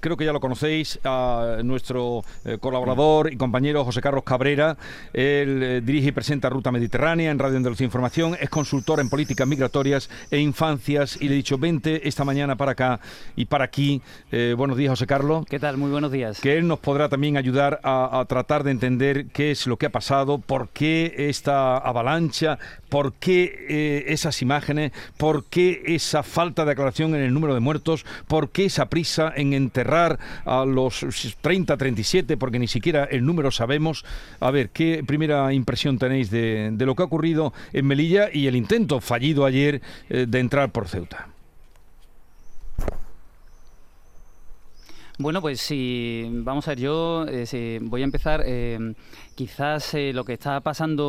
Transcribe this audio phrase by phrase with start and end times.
[0.00, 4.76] creo que ya lo conocéis, a nuestro eh, colaborador y compañero José Carlos Cabrera.
[5.12, 9.46] Él eh, dirige y presenta Ruta Mediterránea en Radio Andalucía Información, es consultor en políticas
[9.46, 13.00] migratorias e infancias y le he dicho, vente esta mañana para acá
[13.34, 14.02] y para aquí.
[14.32, 15.46] Eh, buenos días, José Carlos.
[15.48, 15.76] ¿Qué tal?
[15.76, 16.40] Muy buenos días.
[16.40, 19.86] Que él nos podrá también ayudar a, a tratar de entender qué es lo que
[19.86, 22.58] ha pasado, por qué esta avalancha,
[22.88, 28.04] por qué esas imágenes, por qué esa falta de aclaración en el número de muertos,
[28.28, 31.04] por qué esa prisa en enterrar a los
[31.40, 34.04] 30, 37, porque ni siquiera el número sabemos.
[34.40, 38.46] A ver, ¿qué primera impresión tenéis de, de lo que ha ocurrido en Melilla y
[38.46, 41.28] el intento fallido ayer eh, de entrar por Ceuta?
[45.18, 48.42] Bueno, pues sí, vamos a ver, yo eh, voy a empezar.
[48.44, 48.92] Eh,
[49.34, 51.06] quizás eh, lo que está pasando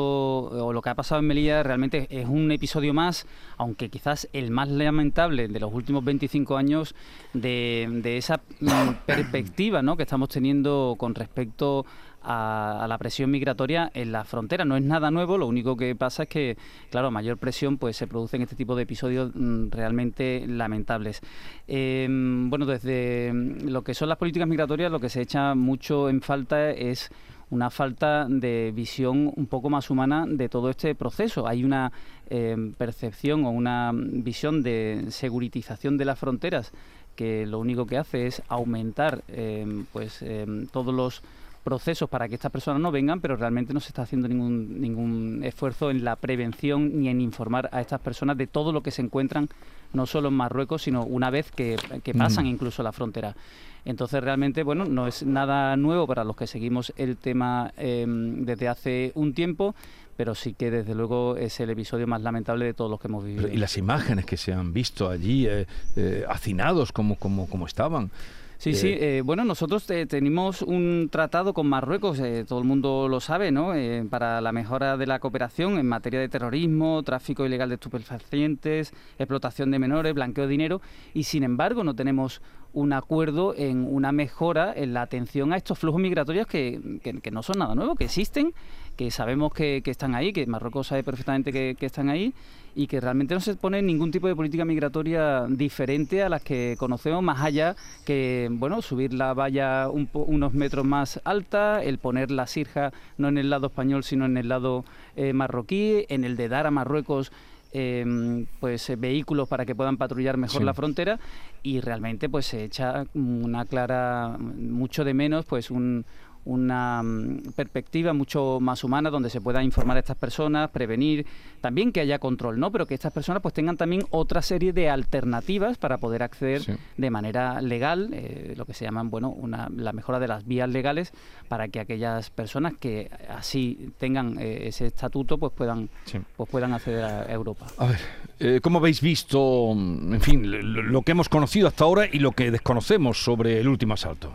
[0.49, 3.25] o lo que ha pasado en Melilla realmente es un episodio más,
[3.57, 6.95] aunque quizás el más lamentable de los últimos 25 años
[7.33, 9.97] de, de esa mm, perspectiva ¿no?
[9.97, 11.85] que estamos teniendo con respecto
[12.23, 14.65] a, la presión migratoria en la frontera.
[14.65, 16.57] No es nada nuevo, lo único que pasa es que,
[16.89, 21.21] claro, a mayor presión pues se producen este tipo de episodios mm, realmente lamentables.
[21.67, 26.21] Em, bueno, desde lo que son las políticas migratorias, lo que se echa mucho en
[26.21, 27.09] falta es
[27.49, 31.47] una falta de visión un poco más humana de todo este proceso.
[31.47, 31.93] Hay una
[32.29, 36.73] em, percepción o una visión de seguritización de las fronteras
[37.15, 40.23] que lo único que hace es aumentar em, pues
[40.71, 41.23] todos los
[41.67, 45.41] procesos para que estas personas no vengan, pero realmente no se está haciendo ningún, ningún
[45.43, 49.01] esfuerzo en la prevención ni en informar a estas personas de todo lo que se
[49.01, 49.49] encuentran,
[49.91, 51.75] no solo en Marruecos, sino una vez que,
[52.17, 52.47] pasan mm.
[52.47, 53.35] incluso la frontera.
[53.83, 58.69] Entonces realmente, bueno, no es nada nuevo para los que seguimos el tema em, desde
[58.69, 59.75] hace un tiempo,
[60.15, 63.25] pero sí que desde luego es el episodio más lamentable de todos los que hemos
[63.25, 63.49] vivido.
[63.49, 68.09] y las imágenes que se han visto allí, eh, eh, hacinados como, como, como estaban.
[68.57, 68.95] Sí, sí.
[68.99, 73.51] Eh, bueno, nosotros eh, tenemos un tratado con Marruecos, eh, todo el mundo lo sabe,
[73.51, 73.73] ¿no?
[74.09, 79.69] para la mejora de la cooperación en materia de terrorismo, tráfico ilegal de estupefacientes, explotación
[79.69, 80.81] de menores, blanqueo de dinero,
[81.13, 82.41] y sin embargo no tenemos
[82.73, 87.41] un acuerdo en una mejora en la atención a estos flujos migratorios que, que, no
[87.41, 88.53] son nada nuevo, que existen,
[88.95, 92.33] que sabemos que, que están ahí, que Marruecos sabe perfectamente que, están ahí
[92.77, 96.75] y que realmente no se pone ningún tipo de política migratoria diferente a las que
[96.77, 102.45] conocemos, más allá que, bueno, subir la valla unos metros más alta, el poner la
[102.45, 106.49] sirja no en el lado español, sino en el lado eh, marroquí, en el de
[106.49, 107.31] dar a Marruecos
[107.73, 111.19] Em, pues eh, vehículos para que puedan patrullar mejor la frontera
[111.63, 116.05] y realmente pues se echa una clara mucho de menos pues un,
[116.47, 121.25] una mm, perspectiva mucho más humana donde se pueda informar a estas personas, prevenir,
[121.61, 122.71] también que haya control, ¿no?
[122.71, 126.61] Pero que estas personas pues tengan también otra serie de alternativas para poder acceder
[126.97, 130.69] de manera legal, eh, lo que se llaman, bueno, una, la mejora de las vías
[130.69, 131.11] legales
[131.47, 135.89] para que aquellas personas que así tengan eh, ese estatuto pues puedan,
[136.35, 137.67] pues puedan acceder a Europa.
[137.77, 137.99] A ver,
[138.39, 140.43] eh, ¿cómo habéis visto, en fin,
[140.91, 144.31] lo que hemos conocido hasta ahora y lo que desconocemos sobre el último asalto?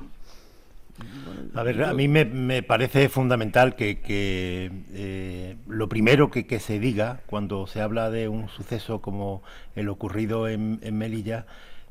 [1.55, 7.67] A ver, a mí me, parece fundamental que, eh, lo primero que, se diga cuando
[7.67, 9.43] se habla de un suceso como
[9.77, 11.45] el ocurrido en, Melilla,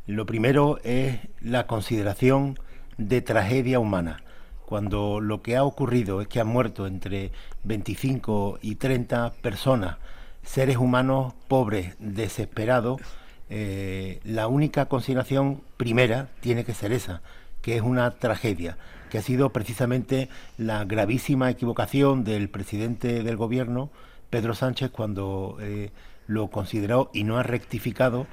[0.07, 2.57] lo primero es la consideración
[2.97, 4.23] de tragedia humana.
[4.65, 7.31] Cuando lo que ha ocurrido es que han muerto entre
[7.63, 9.97] 25 y 30 personas,
[10.41, 12.99] seres humanos pobres, desesperados,
[13.49, 17.21] eh, la única consideración primera tiene que ser esa,
[17.61, 18.77] que es una tragedia
[19.11, 23.91] que ha sido precisamente la gravísima equivocación del presidente del gobierno,
[24.29, 25.91] Pedro Sánchez, cuando eh,
[26.27, 28.25] lo consideró y no ha rectificado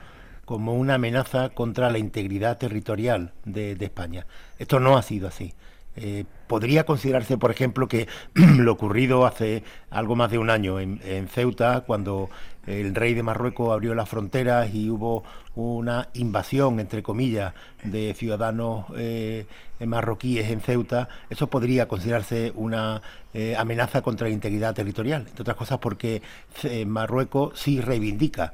[0.44, 4.27] como una amenaza contra la integridad territorial de, España.
[4.59, 5.53] Esto no ha sido así.
[5.97, 11.00] Eh, podría considerarse, por ejemplo, que lo ocurrido hace algo más de un año en,
[11.05, 12.31] en, Ceuta, cuando
[12.69, 15.25] el rey de Marruecos abrió las fronteras y hubo
[15.58, 17.52] una invasión, entre comillas,
[17.82, 19.46] de ciudadanos eh,
[19.80, 23.03] marroquíes en Ceuta, eso podría considerarse una
[23.34, 26.22] eh, amenaza contra la integridad territorial, entre otras cosas porque
[26.65, 28.53] eh, Marruecos sí reivindica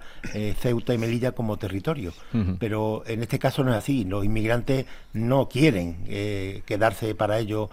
[0.59, 2.13] Ceuta y Melilla como territorio,
[2.59, 6.05] pero en este caso no es así, los inmigrantes no quieren
[6.67, 7.71] quedarse para ellos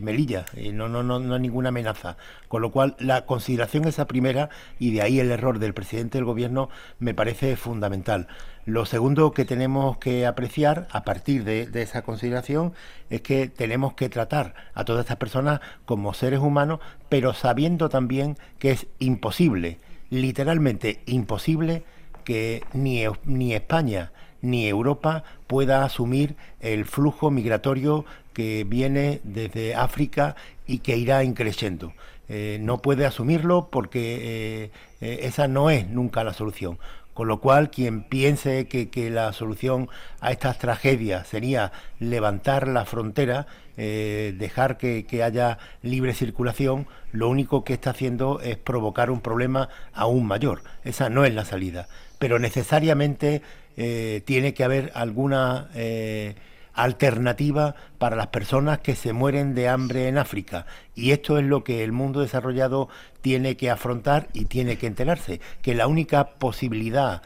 [0.00, 2.16] Melilla, no, no, no, no hay ninguna amenaza,
[2.48, 6.24] con lo cual la consideración esa primera y de ahí el error del presidente del
[6.24, 6.70] gobierno
[7.00, 8.25] me parece fundamental.
[8.64, 12.72] Lo segundo que tenemos que apreciar a partir de, esa consideración
[13.10, 18.36] es que tenemos que tratar a todas estas personas como seres humanos, pero sabiendo también
[18.58, 19.78] que es imposible,
[20.10, 21.84] literalmente imposible,
[22.24, 24.10] que ni, ni España
[24.42, 30.36] ni Europa pueda asumir el flujo migratorio que viene desde África
[30.66, 31.92] y que irá increciendo.
[32.28, 34.70] Eh, no puede asumirlo porque
[35.00, 36.78] eh, esa no es nunca la solución.
[37.16, 39.88] Con lo cual, quien piense que, la solución
[40.20, 43.46] a estas tragedias sería levantar la frontera,
[43.78, 49.70] eh, dejar que, haya libre circulación, lo único que está haciendo es provocar un problema
[49.94, 50.60] aún mayor.
[50.84, 51.88] Esa no es la salida.
[52.18, 53.40] Pero necesariamente
[53.78, 56.34] eh, tiene que haber alguna eh,
[56.76, 60.66] alternativa para las personas que se mueren de hambre en África.
[60.94, 62.88] Y esto es lo que el mundo desarrollado
[63.22, 67.22] tiene que afrontar y tiene que enterarse, que la única posibilidad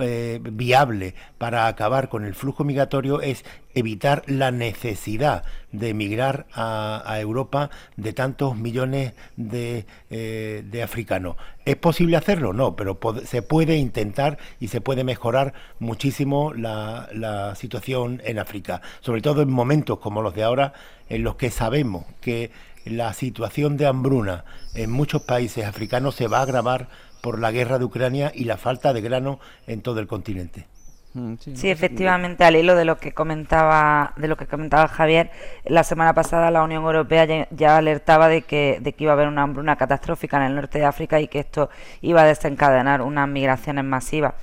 [0.00, 3.44] eh, viable para acabar con el flujo migratorio es
[3.74, 11.36] evitar la necesidad de emigrar a, Europa de tantos millones de, eh, africanos.
[11.64, 12.52] ¿Es posible hacerlo?
[12.52, 18.80] No, pero se puede intentar y se puede mejorar muchísimo la, la situación en África,
[19.00, 20.72] sobre todo en momentos como los de ahora,
[21.08, 22.50] en los que sabemos que
[22.84, 24.44] la situación de hambruna
[24.74, 26.88] en muchos países africanos se va a agravar
[27.24, 30.66] por la guerra de Ucrania y la falta de grano en todo el continente.
[31.14, 35.30] Mm, sí, efectivamente, al hilo de lo que comentaba, de lo que comentaba Javier,
[35.64, 39.28] la semana pasada la Unión Europea ya, alertaba de que, de que iba a haber
[39.28, 41.70] una hambruna catastrófica en el norte de África y que esto
[42.02, 44.34] iba a desencadenar unas migraciones masivas.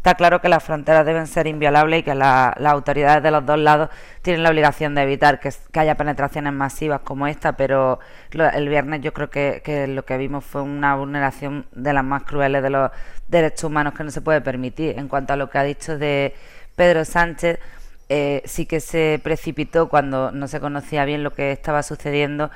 [0.00, 3.58] Está claro que las fronteras deben ser inviolables y que las autoridades de los dos
[3.58, 3.90] lados
[4.22, 8.00] tienen la obligación de evitar que, haya penetraciones masivas como esta, pero
[8.32, 12.62] el viernes yo creo que, lo que vimos fue una vulneración de las más crueles
[12.62, 12.90] de los
[13.28, 14.98] derechos humanos que no se puede permitir.
[14.98, 16.34] En cuanto a lo que ha dicho de
[16.76, 17.58] Pedro Sánchez,
[18.08, 22.50] eh, sí que se precipitó cuando no se conocía bien lo que estaba sucediendo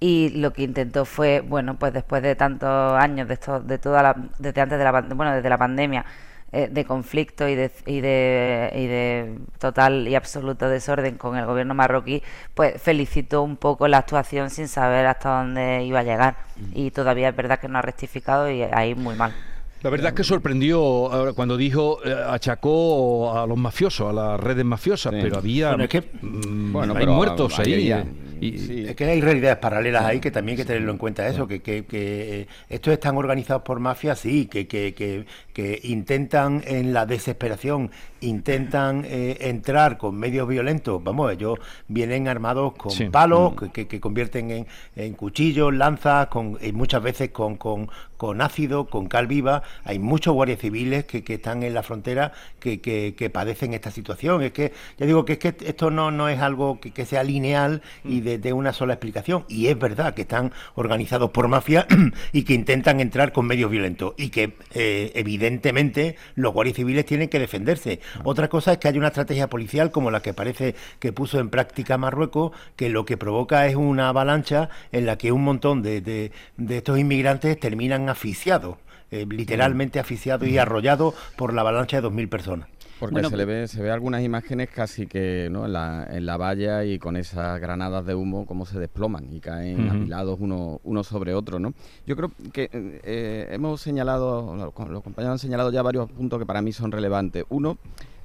[0.00, 4.02] y lo que intentó fue, bueno, pues después de tantos años de esto, de toda
[4.02, 6.04] la, desde antes de la, bueno, desde la pandemia,
[6.52, 11.44] eh, de conflicto y de, y, de, y de total y absoluto desorden con el
[11.44, 12.22] gobierno marroquí,
[12.54, 16.36] pues felicitó un poco la actuación sin saber hasta dónde iba a llegar.
[16.74, 19.34] Y todavía es verdad que no ha rectificado y ahí muy mal.
[19.82, 24.64] La verdad es que sorprendió cuando dijo, eh, achacó a los mafiosos, a las redes
[24.64, 27.94] mafiosas, pero había bueno, que, mm, hay muertos ahí.
[28.40, 31.46] Y, Es que hay realidades paralelas ahí que también hay que tenerlo en cuenta eso,
[31.46, 35.26] que, que, que estos están organizados por mafias, sí, que, que,
[35.58, 37.90] que, intentan en la desesperación,
[38.20, 41.58] intentan eh, entrar con medios violentos, vamos, ellos
[41.88, 43.66] vienen armados con palos, mm.
[43.70, 49.08] que, convierten en, en, cuchillos, lanzas, con, y muchas veces con, con, con ácido, con
[49.08, 53.74] cal viva, hay muchos guardias civiles que, que están en la frontera que, que, padecen
[53.74, 54.42] esta situación.
[54.42, 57.82] Es que, ya digo que es que esto no, no es algo que, sea lineal
[58.04, 58.40] y mm.
[58.40, 59.44] de, una sola explicación.
[59.48, 61.86] Y es verdad que están organizados por mafia
[62.32, 65.47] y que intentan entrar con medios violentos y que eh, evidentemente
[66.34, 68.00] los guardias civiles tienen que defenderse.
[68.24, 71.50] Otra cosa es que hay una estrategia policial como la que parece que puso en
[71.50, 76.00] práctica Marruecos, que lo que provoca es una avalancha en la que un montón de,
[76.00, 78.76] de, de estos inmigrantes terminan asfixiados.
[79.10, 82.68] Eh, literalmente asfixiado y arrollado por la avalancha de 2.000 personas.
[82.98, 85.66] Porque se le ve, se ve algunas imágenes casi que ¿no?
[85.66, 89.40] en, la, en la valla y con esas granadas de humo como se desploman y
[89.40, 91.74] caen apilados uno, uno sobre otro, ¿no?
[92.06, 96.62] Yo creo que eh, hemos señalado, los compañeros han señalado ya varios puntos que para
[96.62, 97.44] mí son relevantes.
[97.48, 97.78] Uno,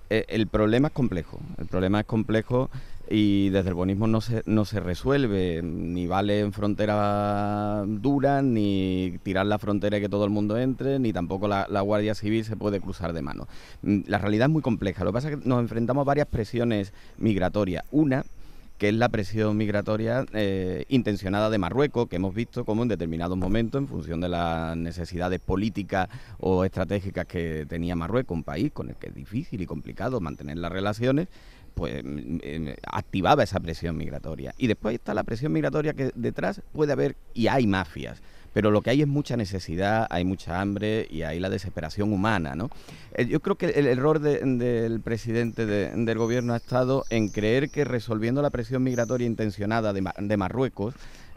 [0.10, 1.40] eh, el problema es complejo.
[1.58, 2.70] El problema es complejo
[3.10, 9.20] y desde el bonismo no se, no se resuelve, ni vale en frontera dura, ni
[9.24, 12.56] tirar la frontera y que todo el mundo entre, ni tampoco la, Guardia Civil se
[12.56, 13.48] puede cruzar de mano.
[13.82, 16.27] Mm, la realidad es muy compleja, lo que pasa es que nos enfrentamos a varias
[16.27, 17.84] presiones migratorias.
[17.92, 18.24] Una,
[18.77, 23.38] que es la presión migratoria eh, intencionada de Marruecos, que hemos visto como en determinados
[23.38, 28.89] momentos, en función de las necesidades políticas o estratégicas que tenía Marruecos, un país con
[28.89, 31.27] el que es difícil y complicado mantener las relaciones,
[31.74, 32.03] pues
[32.92, 34.53] activaba esa presión migratoria.
[34.58, 38.22] Y después está la presión migratoria que detrás puede haber, y hay mafias,
[38.53, 42.56] pero lo que hay es mucha necesidad, hay mucha hambre y hay la desesperación humana,
[42.56, 42.70] ¿no?
[43.15, 47.84] Eh, yo creo que el error del presidente del gobierno ha estado en creer que
[47.84, 50.94] resolviendo la presión migratoria intencionada de, Marruecos,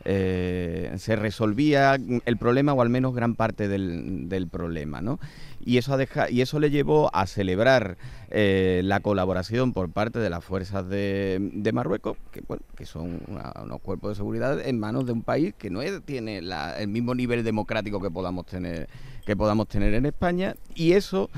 [0.09, 1.97] eh, se resolvía
[2.27, 5.19] el problema o al menos gran parte del, problema, ¿no?
[5.65, 5.99] y eso,
[6.31, 7.99] y eso le llevó a celebrar
[8.31, 13.81] eh, la colaboración por parte de las fuerzas de, Marruecos, que, bueno, que son unos
[13.81, 18.01] cuerpos de seguridad en manos de un país que no tiene el mismo nivel democrático
[18.01, 18.89] que podamos tener
[19.27, 21.31] que podamos tener en España y eso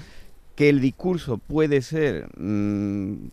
[0.57, 3.29] que el discurso puede ser mm,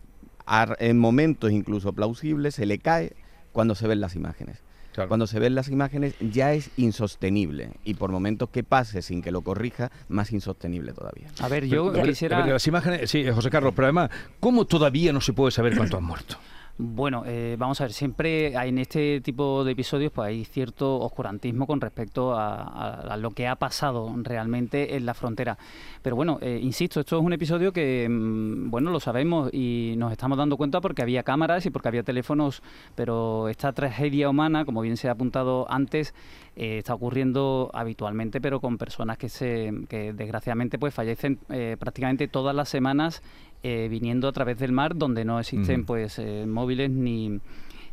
[0.78, 3.12] en momentos incluso plausible se le cae
[3.52, 4.65] cuando se ven las imágenes
[5.06, 9.30] Cuando se ven las imágenes ya es insostenible y por momentos que pase sin que
[9.30, 11.28] lo corrija, más insostenible todavía.
[11.40, 12.46] A ver, yo quisiera...
[12.46, 14.10] Las imágenes, sí, José Carlos, pero además,
[14.40, 16.36] ¿cómo todavía no se puede saber cuántos han muerto?
[16.78, 21.66] Bueno, eh, vamos a ver, siempre en este tipo de episodios pues hay cierto oscurantismo
[21.66, 25.56] con respecto a, lo que ha pasado realmente en la frontera.
[26.02, 30.12] Pero bueno, eh, insisto, esto es un episodio que, mm, bueno, lo sabemos y nos
[30.12, 32.62] estamos dando cuenta porque había cámaras y porque había teléfonos,
[32.94, 36.14] pero esta tragedia humana, como bien se ha apuntado antes,
[36.56, 41.38] eh, está ocurriendo habitualmente, pero con personas que, se, que desgraciadamente pues fallecen
[41.78, 43.22] prácticamente todas las semanas
[43.62, 47.40] eh, viniendo a través del mar donde no existen pues eh, móviles ni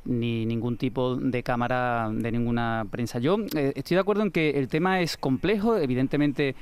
[0.06, 3.20] ni ningún tipo de cámara de ninguna prensa.
[3.20, 6.56] Yo eh, estoy de acuerdo en que el tema es complejo, evidentemente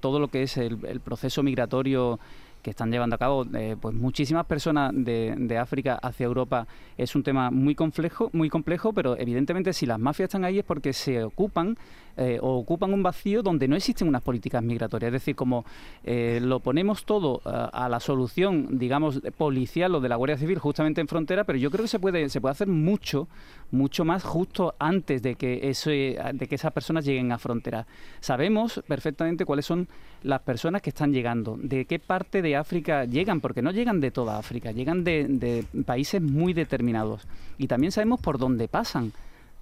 [0.00, 2.20] todo lo que es el, proceso migratorio
[2.62, 3.44] que están llevando a cabo
[3.80, 8.92] pues muchísimas personas de, de, África hacia Europa es un tema muy complejo, muy complejo,
[8.92, 11.76] pero evidentemente si las mafias están ahí es porque se ocupan
[12.16, 15.08] eh, ocupan un vacío donde no existen unas políticas migratorias.
[15.08, 15.64] Es decir, como
[16.04, 20.58] eh, lo ponemos todo eh, a la solución, digamos, policial o de la Guardia Civil
[20.58, 23.28] justamente en frontera, pero yo creo que se puede, se puede hacer mucho,
[23.72, 27.86] mucho más justo antes de que, ese, de que esas personas lleguen a frontera.
[28.20, 29.88] Sabemos perfectamente cuáles son
[30.22, 34.10] las personas que están llegando, de qué parte de África llegan, porque no llegan de
[34.10, 37.26] toda África, llegan de países muy determinados.
[37.58, 39.12] Y también sabemos por dónde pasan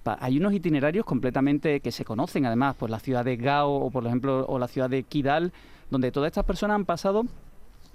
[0.05, 4.05] hay unos itinerarios completamente que se conocen además, pues la ciudad de Gao o por
[4.05, 5.53] ejemplo o la ciudad de Kidal,
[5.89, 7.25] donde todas estas personas han pasado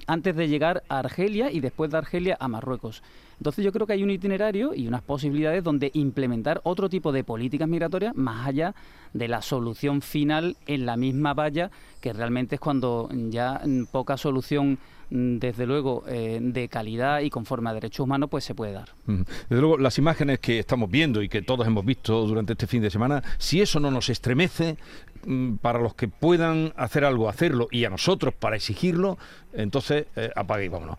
[0.07, 3.03] antes de llegar a Argelia y después de Argelia a Marruecos.
[3.39, 7.25] Entonces yo creo que hay un itinerario y unas posibilidades donde implementar otro tipo de
[7.25, 8.75] políticas migratorias más allá
[9.13, 13.61] de la solución final en la misma valla, que realmente es cuando ya
[13.93, 14.79] poca solución
[15.11, 18.91] Mm, desde luego, eh, de calidad y conforme a derechos humanos, pues se puede dar.
[19.07, 22.83] Desde luego, las imágenes que estamos viendo y que todos hemos visto durante este fin
[22.83, 24.77] de semana, si eso no nos estremece,
[25.18, 25.18] mm,
[25.61, 29.19] para los que puedan hacer algo, hacerlo, y a nosotros para exigirlo,
[29.53, 30.97] entonces eh, apague y vámonos.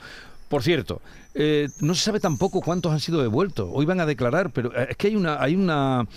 [0.47, 1.01] Por cierto,
[1.35, 3.69] eh, no se sabe tampoco cuántos han sido devueltos.
[3.71, 6.07] Hoy van a declarar, pero es que hay una, hay una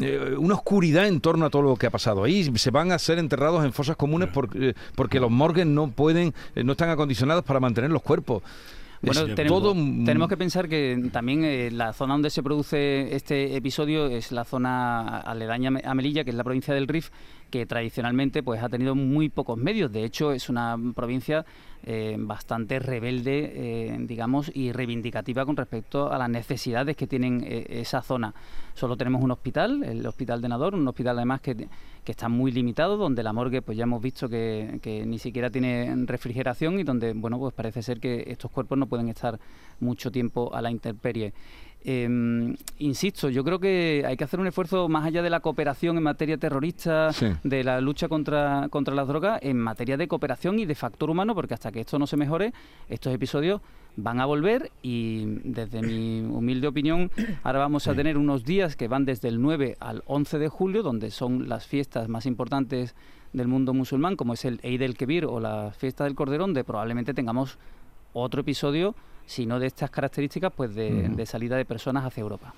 [0.00, 2.44] eh, una oscuridad en torno a todo lo que ha pasado ahí.
[2.56, 6.62] Se van a ser enterrados en fosas comunes porque, porque los morgues no pueden, eh,
[6.62, 8.42] no están acondicionados para mantener los cuerpos.
[9.00, 9.74] Bueno, tenemos,
[10.04, 14.44] tenemos, que pensar que también eh, la zona donde se produce este episodio es la
[14.44, 17.10] zona aledaña a Melilla, que es la provincia del Rif,
[17.50, 19.90] que tradicionalmente pues ha tenido muy pocos medios.
[19.92, 21.44] De hecho, es una provincia
[21.84, 27.66] eh, bastante rebelde, eh, digamos, y reivindicativa con respecto a las necesidades que tienen eh,
[27.68, 28.34] esa zona.
[28.74, 32.50] Solo tenemos un hospital, el Hospital de Nador, un hospital además que, que está muy
[32.50, 36.84] limitado, donde la morgue pues ya hemos visto que, que, ni siquiera tiene refrigeración y
[36.84, 39.38] donde, bueno, pues parece ser que estos cuerpos no pueden estar
[39.80, 41.32] mucho tiempo a la intemperie.
[41.90, 45.96] Eh, insisto, yo creo que hay que hacer un esfuerzo más allá de la cooperación
[45.96, 47.08] en materia terrorista,
[47.42, 51.34] de la lucha contra, contra las drogas, en materia de cooperación y de factor humano,
[51.34, 52.52] porque hasta que esto no se mejore,
[52.90, 53.62] estos episodios
[53.96, 57.10] van a volver y desde mi humilde opinión,
[57.42, 60.82] ahora vamos a tener unos días que van desde el 9 al 11 de julio,
[60.82, 62.94] donde son las fiestas más importantes
[63.32, 67.14] del mundo musulmán, como es el Eid el-Kebir o la fiesta del Cordero, donde probablemente
[67.14, 67.56] tengamos
[68.12, 68.94] otro episodio
[69.28, 72.54] sino de estas características pues de, salida de personas hacia Europa.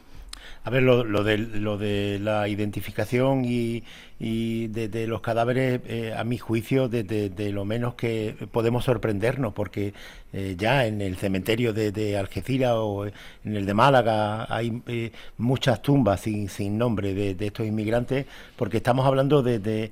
[0.65, 3.83] A ver, lo, de, lo de la identificación y,
[4.19, 9.93] de, los cadáveres, eh, a mi juicio, de, lo menos que podemos sorprendernos, porque
[10.33, 13.13] eh, ya en el cementerio de, Algeciras o en
[13.57, 19.07] el de Málaga hay eh, muchas tumbas sin, sin nombre de, estos inmigrantes, porque estamos
[19.07, 19.91] hablando de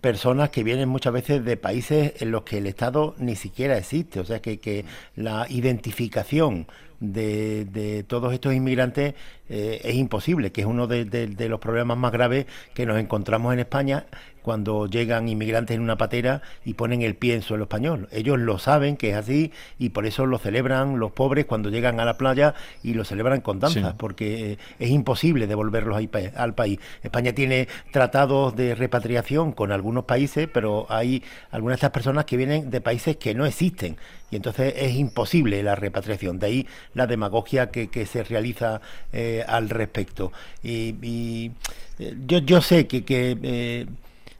[0.00, 4.20] personas que vienen muchas veces de países en los que el Estado ni siquiera existe.
[4.20, 4.84] O sea que, que
[5.16, 6.66] la identificación
[7.00, 9.14] de, de todos estos inmigrantes
[9.48, 13.60] eh, es imposible, que es uno de, los problemas más graves que nos encontramos en
[13.60, 14.04] España
[14.42, 18.08] cuando llegan inmigrantes en una patera y ponen el pie en suelo español.
[18.12, 22.00] Ellos lo saben que es así y por eso lo celebran los pobres cuando llegan
[22.00, 25.96] a la playa y lo celebran con danzas, porque eh, es imposible devolverlos
[26.36, 26.78] al país.
[27.02, 32.36] España tiene tratados de repatriación con algunos países, pero hay algunas de estas personas que
[32.36, 33.96] vienen de países que no existen
[34.30, 36.38] y entonces es imposible la repatriación.
[36.38, 38.80] De ahí la demagogia que, se realiza
[39.12, 40.32] eh, al respecto.
[40.62, 41.50] Y,
[41.98, 43.86] eh, yo, yo, sé que, que eh,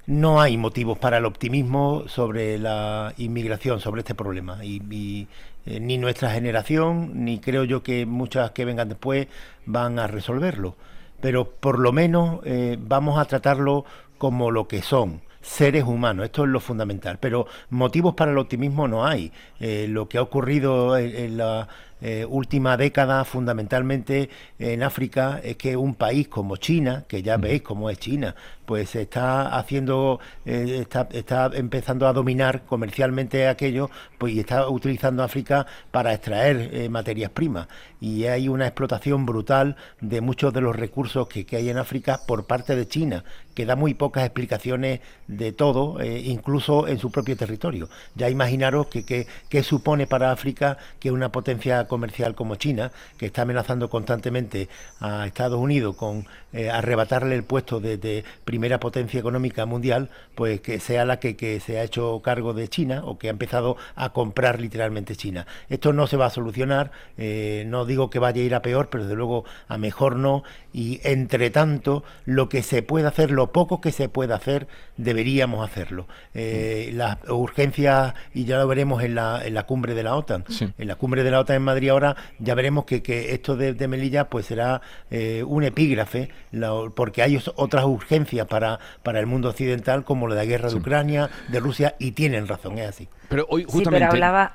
[0.06, 4.64] no hay motivos para el optimismo sobre la inmigración, sobre este problema.
[4.64, 5.26] Y,
[5.66, 9.26] ni nuestra generación, ni creo yo que muchas que vengan después
[9.66, 10.76] van a resolverlo.
[11.20, 12.40] Pero por lo menos
[12.78, 13.84] vamos a tratarlo
[14.16, 16.26] como lo que son seres humanos.
[16.26, 17.18] Esto es lo fundamental.
[17.20, 19.32] Pero motivos para el optimismo no hay.
[19.60, 21.68] Eh, lo que ha ocurrido en, la,
[22.00, 27.62] eh, última década fundamentalmente en África es que un país como China, que ya veis
[27.62, 28.36] cómo es China,
[28.66, 35.24] pues está haciendo, eh, está, está, empezando a dominar comercialmente aquello, pues y está utilizando
[35.24, 37.66] África para extraer eh, materias primas.
[38.00, 42.20] Y hay una explotación brutal de muchos de los recursos que, que, hay en África
[42.28, 43.24] por parte de China,
[43.58, 47.88] que da muy pocas explicaciones de todo, eh, incluso en su propio territorio.
[48.14, 53.42] Ya imaginaros que, que, supone para África que una potencia comercial como China, que está
[53.42, 54.68] amenazando constantemente
[55.00, 56.24] a Estados Unidos con
[56.72, 61.80] arrebatarle el puesto de, primera potencia económica mundial, pues que sea la que, que, se
[61.80, 65.46] ha hecho cargo de China o que ha empezado a comprar literalmente China.
[65.68, 68.88] Esto no se va a solucionar, eh, no digo que vaya a ir a peor,
[68.88, 70.44] pero desde luego a mejor no.
[70.72, 75.68] Y entre tanto, lo que se puede hacer, lo poco que se puede hacer, deberíamos
[75.68, 76.06] hacerlo.
[76.34, 80.44] Eh, las urgencias, y ya lo veremos en la, en la cumbre de la OTAN,
[80.78, 83.74] en la cumbre de la OTAN en Madrid ahora, ya veremos que, que esto de,
[83.74, 89.26] de, Melilla pues será eh, un epígrafe, la, porque hay otras urgencias para, para el
[89.26, 93.08] mundo occidental, como la de guerra de Ucrania, de Rusia, y tienen razón, es así.
[93.28, 94.08] Pero hoy justamente,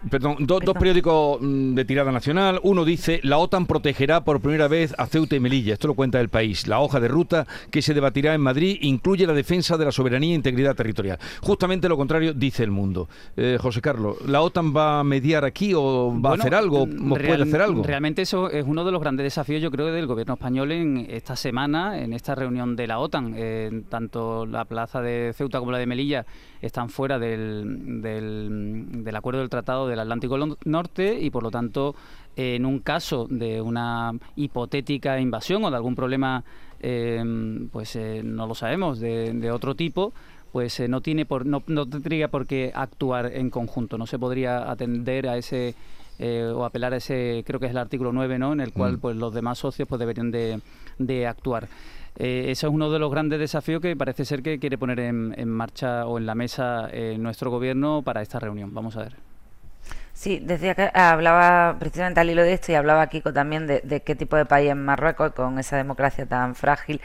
[0.09, 2.59] perdón, dos periódicos mm, de tirada nacional.
[2.63, 5.73] Uno dice, la OTAN protegerá por primera vez a Ceuta y Melilla.
[5.73, 6.67] Esto lo cuenta el país.
[6.67, 10.31] La hoja de ruta que se debatirá en Madrid incluye la defensa de la soberanía
[10.31, 11.19] e integridad territorial.
[11.41, 13.07] Justamente lo contrario dice el mundo.
[13.35, 16.83] Eh, José Carlos, ¿la OTAN va a mediar aquí o va a hacer algo?
[16.83, 17.83] ¿O puede hacer algo?
[17.83, 21.35] Realmente eso es uno de los grandes desafíos, yo creo, del gobierno español en esta
[21.35, 23.85] semana, en esta reunión de la OTAN.
[23.89, 26.25] tanto la plaza de Ceuta como la de Melilla
[26.61, 31.95] están fuera del, del, acuerdo del Tratado del Atlántico Norte y por lo tanto
[32.35, 36.43] en un caso de una hipotética invasión o de algún problema,
[36.83, 40.13] em, pues eh, no lo sabemos, de, otro tipo,
[40.51, 44.19] pues eh, no tiene por, no, no, tendría por qué actuar en conjunto, no se
[44.19, 45.75] podría atender a ese
[46.19, 48.53] eh, o apelar a ese, creo que es el artículo 9, ¿no?
[48.53, 48.99] en el cual mm.
[48.99, 50.61] pues los demás socios pues deberían de,
[50.99, 51.67] de actuar.
[52.15, 55.49] Eh, eso es uno de los grandes desafíos que parece ser que quiere poner en,
[55.49, 58.73] marcha o en la mesa eh, nuestro gobierno para esta reunión.
[58.73, 59.32] Vamos a ver.
[60.23, 64.15] Sí, decía que hablaba precisamente al hilo de esto y hablaba Kiko también de, qué
[64.15, 67.01] tipo de país es Marruecos con esa democracia tan frágil.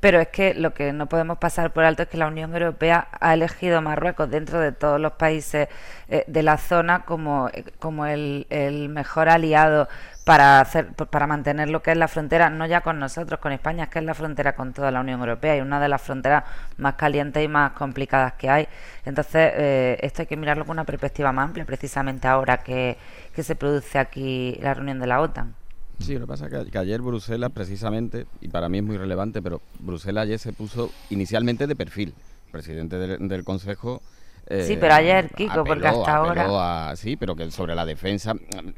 [0.00, 3.08] Pero es que lo que no podemos pasar por alto es que la Unión Europea
[3.18, 5.68] ha elegido Marruecos dentro de todos los países
[6.08, 9.88] eh, de la zona como, como el, el mejor aliado
[10.26, 13.84] para hacer para mantener lo que es la frontera no ya con nosotros con España
[13.84, 16.42] es que es la frontera con toda la Unión Europea y una de las fronteras
[16.78, 18.68] más calientes y más complicadas que hay.
[19.04, 22.98] Entonces eh, esto hay que mirarlo con una perspectiva más amplia precisamente ahora que,
[23.34, 25.54] que se produce aquí la reunión de la OTAN
[25.98, 29.42] Sí, lo que pasa es que, ayer Bruselas, precisamente, y para mí es muy relevante,
[29.42, 32.14] pero Bruselas ayer se puso inicialmente de perfil.
[32.46, 34.02] El presidente del Consejo
[34.48, 36.94] sí, pero ayer, Kiko, porque hasta ahora...
[36.96, 38.34] sí, pero que sobre la defensa,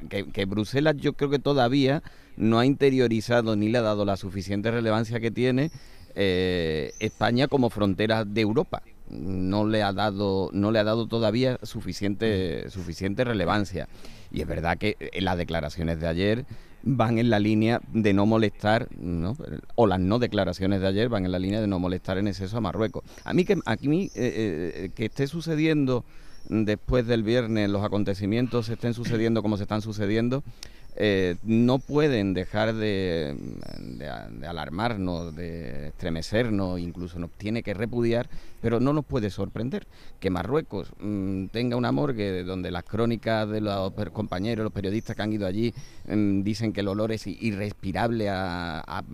[0.09, 2.03] que, Bruselas yo creo que todavía
[2.37, 5.71] no ha interiorizado ni le ha dado la suficiente relevancia que tiene
[6.15, 8.83] eh, España como frontera de Europa.
[9.11, 13.89] No le ha dado, no le ha dado todavía suficiente, suficiente relevancia.
[14.31, 16.45] Y es verdad que en las declaraciones de ayer
[16.83, 19.37] van en la línea de no molestar, ¿no?
[19.75, 22.57] o las no declaraciones de ayer van en la línea de no molestar en exceso
[22.57, 23.05] a Marruecos.
[23.25, 26.05] A mí que, aquí, eh, eh, que esté sucediendo
[26.49, 30.43] después del viernes, los acontecimientos estén sucediendo como se están sucediendo,
[31.01, 33.37] eh, no pueden dejar de,
[34.45, 38.29] alarmarnos, de estremecernos, incluso nos tiene que repudiar,
[38.61, 39.87] pero no nos puede sorprender
[40.19, 45.23] que Marruecos mm, tenga una morgue donde las crónicas de los compañeros, los periodistas que
[45.23, 45.73] han ido allí,
[46.09, 49.05] mm, dicen que el olor es irrespirable a,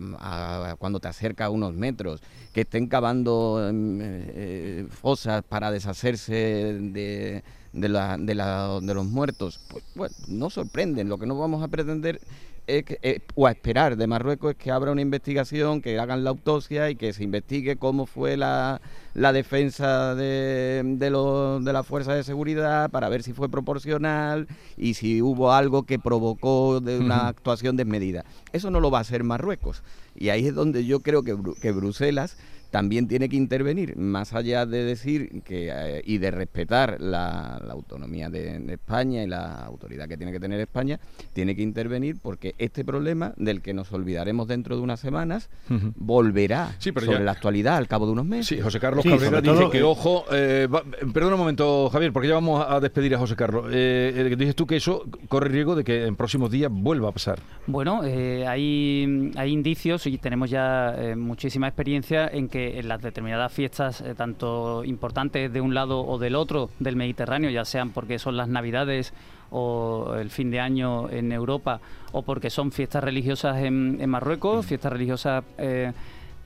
[0.79, 2.19] cuando te acercas a unos metros,
[2.51, 7.43] que estén cavando mm, eh, fosas para deshacerse de
[7.75, 11.09] de, la, de, la, de los muertos, pues bueno, no sorprenden.
[11.09, 12.21] Lo que no vamos a pretender
[12.67, 16.23] es que, eh, o a esperar de Marruecos es que abra una investigación, que hagan
[16.23, 18.81] la autopsia y que se investigue cómo fue la,
[19.13, 24.47] la defensa de, de, lo, de la fuerza de seguridad para ver si fue proporcional
[24.77, 28.25] y si hubo algo que provocó de una actuación desmedida.
[28.53, 29.83] Eso no lo va a hacer Marruecos.
[30.15, 32.37] Y ahí es donde yo creo que, que Bruselas
[32.75, 38.29] también tiene que intervenir, más allá de decir que eh, y de respetar la, autonomía
[38.29, 40.99] de, España y la autoridad que tiene que tener España,
[41.31, 45.49] tiene que intervenir porque este problema, del que nos olvidaremos dentro de unas semanas,
[45.95, 48.47] volverá sobre la actualidad al cabo de unos meses.
[48.47, 50.67] Sí, José Carlos Cabrera dice que, ojo, eh,
[51.13, 53.67] perdona un momento, Javier, porque ya vamos a despedir a José Carlos.
[53.71, 57.39] Eh, dices tú que eso corre riesgo de que en próximos días vuelva a pasar.
[57.67, 63.51] Bueno, hay, hay indicios y tenemos ya muchísima experiencia en que que en las determinadas
[63.51, 68.19] fiestas, eh, tanto importantes de un lado o del otro del Mediterráneo, ya sean porque
[68.19, 69.13] son las Navidades
[69.51, 71.79] o el fin de año en Europa,
[72.11, 75.91] o porque son fiestas religiosas en, Marruecos, fiestas religiosas eh,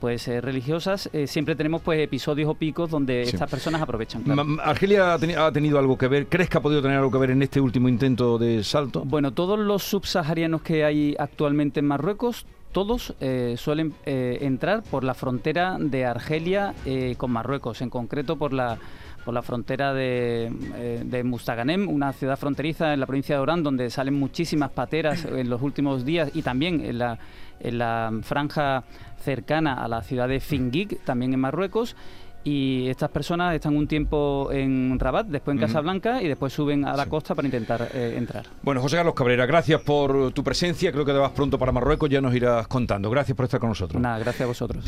[0.00, 4.24] pues eh, religiosas, eh, siempre tenemos pues episodios o picos donde estas personas aprovechan.
[4.64, 6.26] ¿Argelia ha, tenido algo que ver?
[6.26, 9.04] ¿Crees que ha podido tener algo que ver en este último intento de salto?
[9.04, 15.14] Bueno, todos los subsaharianos que hay actualmente en Marruecos, todos eh, suelen entrar por la
[15.14, 16.74] frontera de Argelia
[17.16, 18.78] con Marruecos, en concreto por la
[19.24, 20.50] por la frontera de,
[21.04, 25.50] de, Mustaganem, una ciudad fronteriza en la provincia de Orán, donde salen muchísimas pateras en
[25.50, 27.18] los últimos días y también en la,
[27.60, 28.84] en la franja
[29.22, 31.96] cercana a la ciudad de Fingik, también en Marruecos.
[32.42, 36.96] Y estas personas están un tiempo en Rabat, después en Casablanca y después suben a
[36.96, 38.46] la costa para intentar eh, entrar.
[38.62, 40.90] Bueno, José Carlos Cabrera, gracias por tu presencia.
[40.90, 43.10] Creo que te vas pronto para Marruecos, ya nos irás contando.
[43.10, 44.00] Gracias por estar con nosotros.
[44.00, 44.84] Nada, gracias a vosotros.